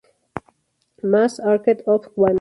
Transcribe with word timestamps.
Mass-Arket 1.03 1.81
of 1.85 2.05
one'. 2.17 2.29